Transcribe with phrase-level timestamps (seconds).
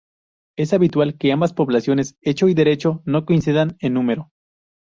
[0.57, 4.31] Es habitual que ambas poblaciones -hecho y derecho- no coincidan en número.